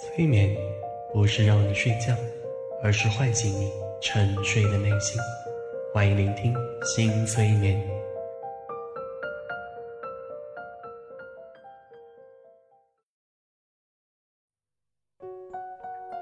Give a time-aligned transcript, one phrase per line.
[0.00, 0.48] 催眠
[1.12, 2.14] 不是让你睡觉，
[2.84, 3.68] 而是唤醒你
[4.00, 5.20] 沉睡的内心。
[5.92, 7.76] 欢迎聆听新催眠。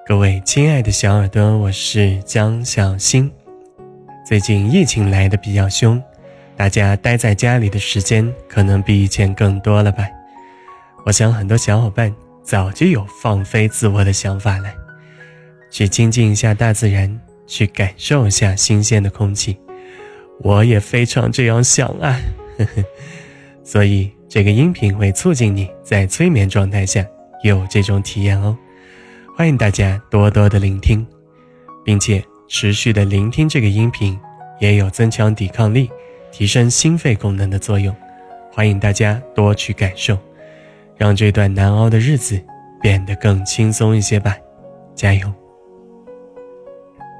[0.07, 3.31] 各位亲爱的小耳朵，我是江小新。
[4.27, 6.03] 最近疫情来的比较凶，
[6.57, 10.09] 大家待在家里的时间可能比以前更多了吧？
[11.05, 12.15] 我想很多小伙伴。
[12.47, 14.73] 早就有放飞自我的想法了，
[15.69, 19.59] 去亲近一下大自然，去感受一下新鲜的空气。
[20.39, 22.17] 我也非常这样想啊，
[22.57, 22.85] 呵呵。
[23.65, 27.05] 所以这个音频会促进你在催眠状态下
[27.43, 28.57] 有这种体验哦。
[29.37, 31.05] 欢迎大家多多的聆听，
[31.85, 34.17] 并且持续的聆听这个音频，
[34.61, 35.91] 也有增强抵抗力、
[36.31, 37.93] 提升心肺功能的作用。
[38.53, 40.17] 欢迎大家多去感受。
[40.97, 42.41] 让这段难熬的日子
[42.81, 44.37] 变得更轻松一些吧，
[44.95, 45.33] 加油！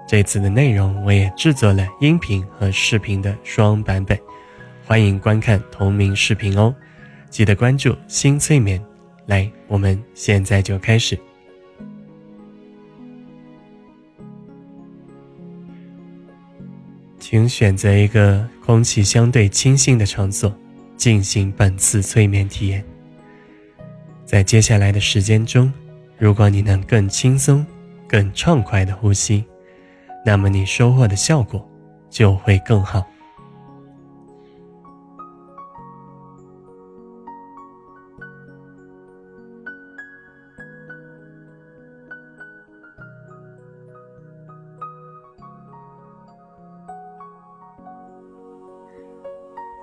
[0.09, 4.19] 这次的内容我也制作了音频和视频的双版本，
[4.85, 6.75] 欢迎观看同名视频哦。
[7.29, 8.83] 记得关注新催眠，
[9.27, 11.19] 来，我们现在就开始。
[17.19, 20.55] 请选择一个空气相对清新的场所，
[20.97, 22.85] 进行本次催眠体验。
[24.27, 25.73] 在接下来的时间中，
[26.19, 27.65] 如果你能更轻松、
[28.09, 29.45] 更畅快的呼吸，
[30.25, 31.65] 那么你收获的效果
[32.11, 33.07] 就会更好。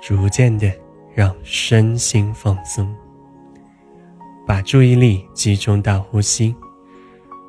[0.01, 0.69] 逐渐的
[1.15, 2.93] 让身心放松。
[4.45, 6.53] 把注意力集中到呼吸，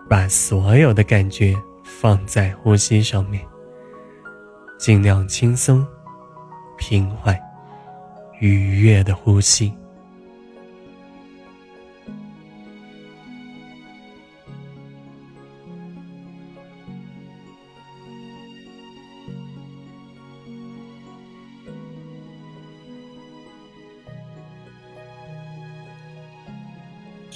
[0.08, 3.44] 把所有的感觉放在呼吸上面，
[4.78, 5.84] 尽量轻松、
[6.78, 7.36] 平缓、
[8.40, 9.72] 愉悦的呼吸。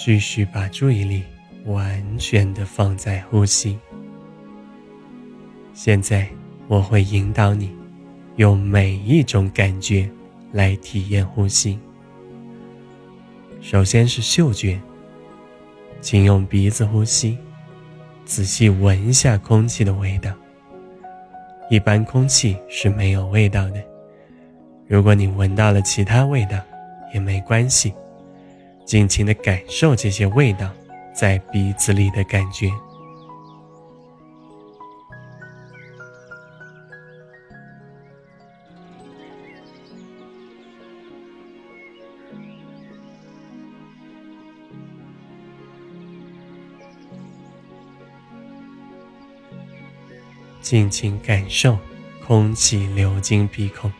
[0.08, 1.22] 继续把注意力
[1.66, 3.78] 完全的放在呼吸。
[5.74, 6.26] 现在
[6.66, 7.76] 我会引导你，
[8.36, 10.08] 用每一种感觉
[10.50, 11.78] 来体验呼吸。
[13.60, 14.80] 首先是嗅觉，
[16.00, 17.36] 请用鼻子呼吸，
[18.24, 20.32] 仔细闻一下空气的味道。
[21.68, 23.84] 一般空气是没有味道的，
[24.86, 26.58] 如果你闻到了其他味道，
[27.12, 27.92] 也没关系。
[28.88, 30.72] 尽情的感受这些味道
[31.14, 32.70] 在鼻子里的感觉，
[50.62, 51.76] 尽情感受
[52.26, 53.92] 空气流进鼻孔，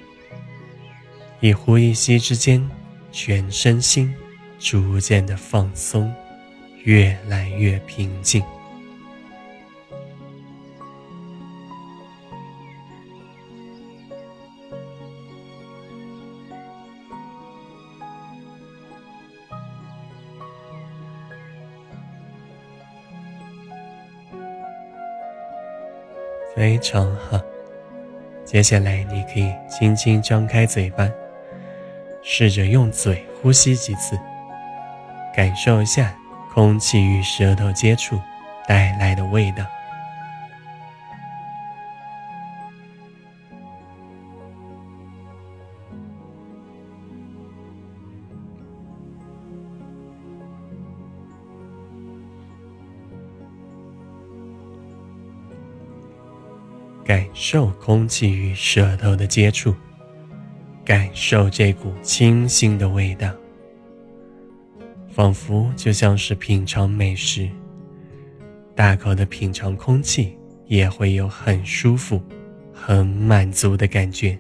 [1.41, 2.67] 一呼一吸之间，
[3.13, 4.15] 全身心。
[4.59, 6.13] 逐渐的放松，
[6.85, 8.43] 越来越平静。
[26.57, 27.41] 非常好，
[28.45, 31.09] 接下来你可以轻轻张开嘴巴，
[32.21, 34.19] 试着用嘴呼吸几次。
[35.39, 36.13] 感受一下
[36.53, 38.21] 空气与舌头接触
[38.67, 39.65] 带来的味道，
[57.05, 59.73] 感受空气与舌头的接触，
[60.85, 63.31] 感受这股清新的味道。
[65.09, 67.49] 仿佛就像是品尝美食，
[68.75, 72.23] 大口的品尝空气，也会有很舒服、
[72.73, 74.39] 很满足的感觉。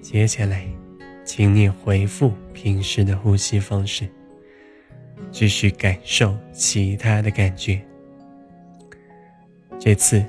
[0.00, 0.77] 接下来。
[1.28, 4.08] 请你回复平时的呼吸方式，
[5.30, 7.78] 继续感受其他的感觉。
[9.78, 10.24] 这次，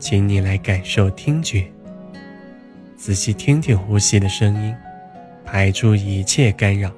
[0.00, 1.70] 请你来感受听觉，
[2.96, 4.74] 仔细听听呼吸的声音，
[5.44, 6.90] 排除一切干扰，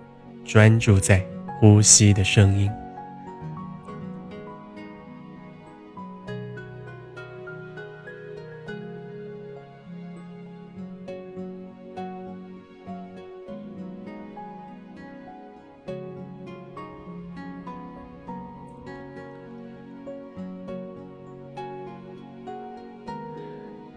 [0.43, 1.23] 专注在
[1.61, 2.70] 呼吸的声音。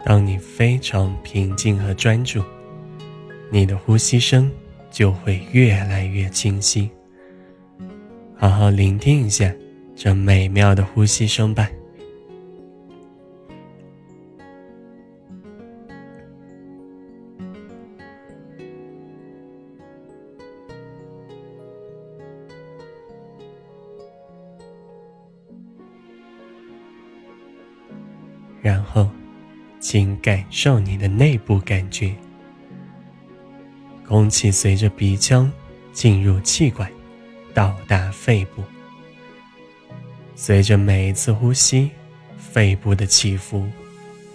[0.07, 2.41] 当你非常平静和专注，
[3.51, 4.49] 你的呼吸声
[4.89, 6.89] 就会越来越清晰。
[8.37, 9.53] 好好聆听一下
[9.97, 11.69] 这美妙的呼吸声吧。
[28.61, 29.05] 然后。
[29.89, 32.13] 请感受你的内部感觉，
[34.05, 35.49] 空气随着鼻腔
[35.93, 36.91] 进入气管，
[37.53, 38.61] 到达肺部。
[40.35, 41.89] 随着每一次呼吸，
[42.37, 43.65] 肺部的起伏，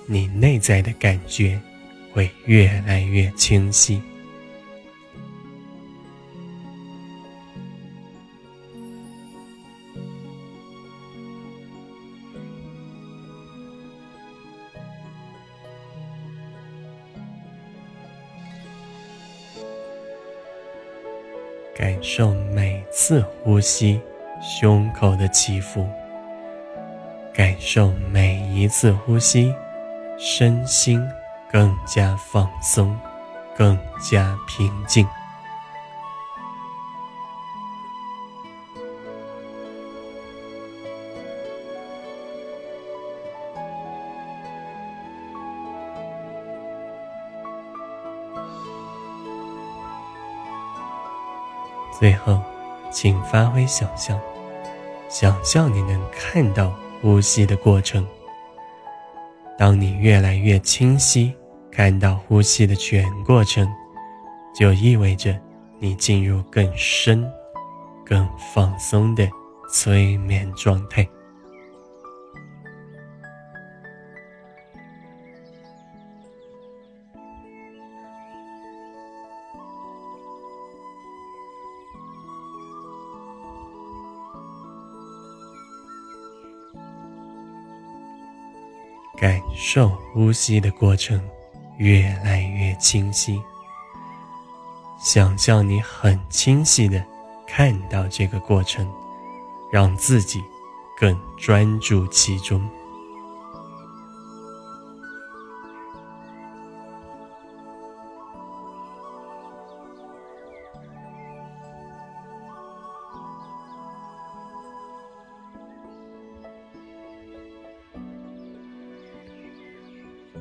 [0.06, 1.60] 你内在的感觉
[2.12, 4.00] 会越来越清晰。
[22.02, 24.00] 受每次呼吸
[24.43, 25.87] 胸口的起伏，
[27.32, 29.54] 感受每一次呼吸，
[30.19, 31.00] 身心
[31.50, 32.99] 更加放松，
[33.56, 33.78] 更
[34.10, 35.06] 加平静。
[51.98, 52.40] 最后，
[52.90, 54.18] 请发挥想象，
[55.08, 58.06] 想象你能看到呼吸的过程。
[59.58, 61.32] 当你越来越清晰
[61.70, 63.68] 看到呼吸的全过程，
[64.54, 65.38] 就意味着
[65.78, 67.30] 你进入更深、
[68.04, 69.28] 更放松的
[69.70, 71.06] 催眠状态。
[89.22, 91.22] 感受呼吸的过程
[91.76, 93.40] 越来越清晰，
[95.00, 97.00] 想象你很清晰的
[97.46, 98.84] 看到这个过程，
[99.72, 100.42] 让自己
[100.98, 102.69] 更专注其中。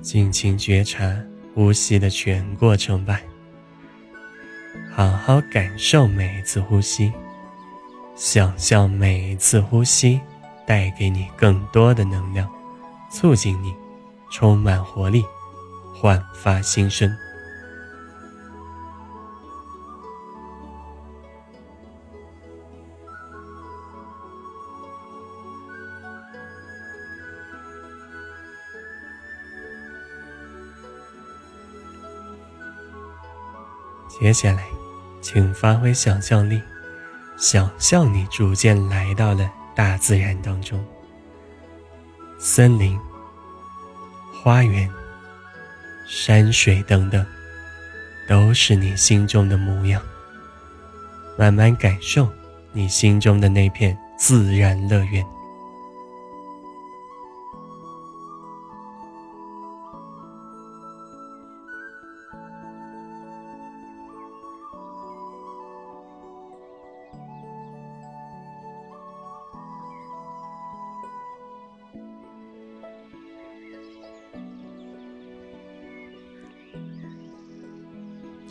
[0.01, 1.15] 尽情觉察
[1.53, 3.21] 呼吸的全过程吧，
[4.91, 7.11] 好好感受每一次呼吸，
[8.15, 10.19] 想象每一次呼吸
[10.65, 12.49] 带给你更多的能量，
[13.11, 13.73] 促进你
[14.31, 15.23] 充满活力，
[15.93, 17.15] 焕发新生。
[34.21, 34.67] 接下来，
[35.19, 36.61] 请发挥想象力，
[37.37, 40.79] 想象你逐渐来到了大自然当中。
[42.37, 42.95] 森林、
[44.31, 44.87] 花园、
[46.07, 47.25] 山水等等，
[48.27, 49.99] 都是你心中的模样。
[51.35, 52.29] 慢慢感受
[52.73, 55.25] 你心中的那片自然乐园。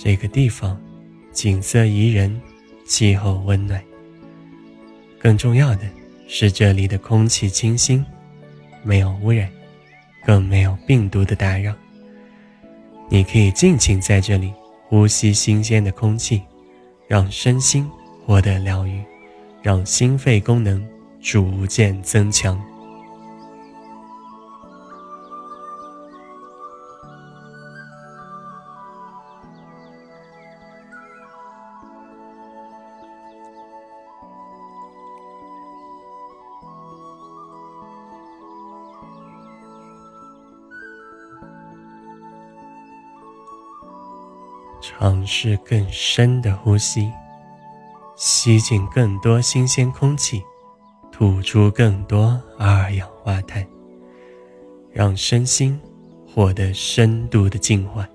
[0.02, 0.80] 这个地方
[1.30, 2.40] 景色宜人，
[2.86, 3.78] 气候温暖。
[5.18, 5.82] 更重要的
[6.26, 8.02] 是，这里的空气清新，
[8.82, 9.46] 没有污染，
[10.24, 11.74] 更没有病毒的打扰。
[13.10, 14.50] 你可以尽情在这里
[14.88, 16.40] 呼吸新鲜的空气，
[17.06, 17.86] 让身心
[18.24, 19.02] 获得疗愈，
[19.60, 20.82] 让心肺功能
[21.20, 22.58] 逐渐增强。
[44.80, 47.10] 尝试更深的呼吸，
[48.16, 50.42] 吸进更多新鲜空气，
[51.12, 53.66] 吐出更多二氧化碳，
[54.90, 55.78] 让身心
[56.26, 58.08] 获得深度的净化。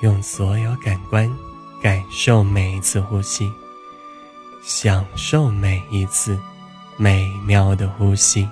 [0.00, 1.30] 用所有感官
[1.82, 3.52] 感受每一次呼吸，
[4.62, 6.38] 享受每一次
[6.96, 8.48] 美妙的呼吸。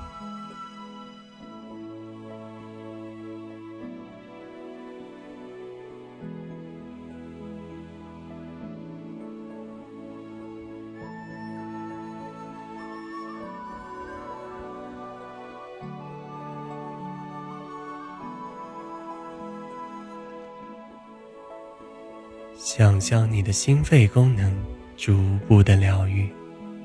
[22.60, 24.52] 想象你的心肺功能
[24.96, 26.28] 逐步的疗愈，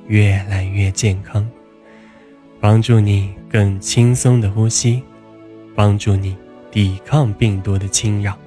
[0.08, 1.50] 越来越健康，
[2.60, 5.01] 帮助你更轻松的呼吸，
[5.74, 6.38] 帮助你
[6.70, 8.38] 抵抗病毒的侵扰。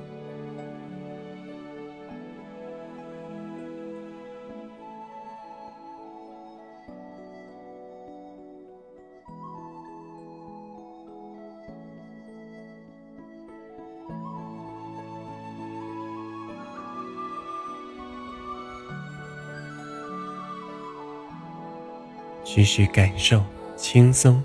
[22.56, 23.44] 继续感受
[23.76, 24.42] 轻松、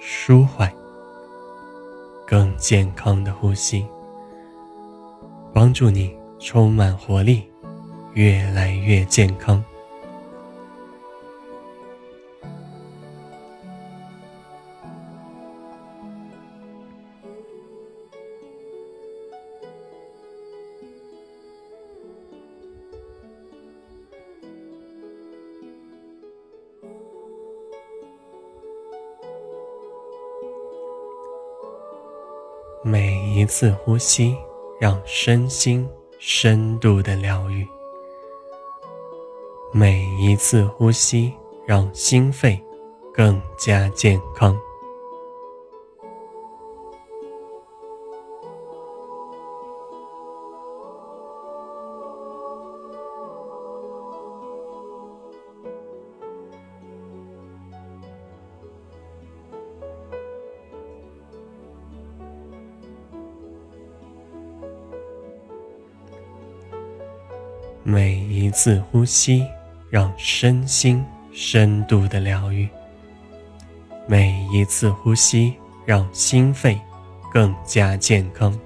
[0.00, 0.68] 舒缓、
[2.26, 3.86] 更健康的呼吸，
[5.54, 7.44] 帮助你充满活力，
[8.14, 9.64] 越来越健康。
[32.82, 34.34] 每一次呼吸，
[34.80, 35.86] 让身心
[36.18, 37.62] 深度的疗愈；
[39.70, 41.30] 每一次呼吸，
[41.66, 42.58] 让心肺
[43.12, 44.58] 更加健康。
[67.90, 69.44] 每一次呼吸，
[69.90, 72.68] 让身心深度的疗愈；
[74.06, 75.54] 每一次呼吸，
[75.84, 76.80] 让心肺
[77.32, 78.56] 更加健康。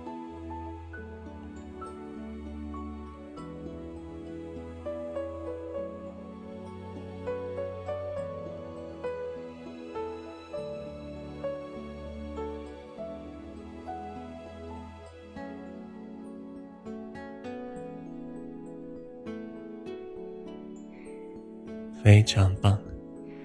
[22.04, 22.78] 非常棒，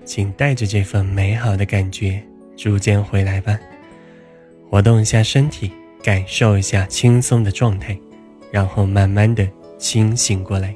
[0.04, 2.22] 请带着这份美好的感觉
[2.58, 3.58] 逐渐回来吧。
[4.70, 5.72] 活动一下身体，
[6.04, 7.98] 感受一下轻松的状态，
[8.52, 9.48] 然后慢慢的
[9.78, 10.76] 清醒过来，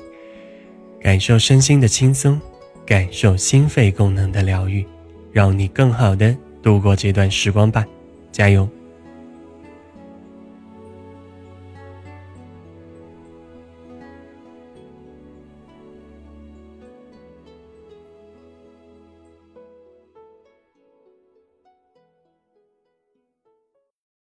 [1.02, 2.40] 感受身心的轻松，
[2.86, 4.86] 感受心肺功能的疗愈，
[5.34, 7.86] 让你更好的度过这段时光吧。
[8.32, 8.66] 加油！